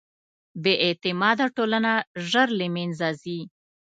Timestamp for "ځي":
3.21-3.39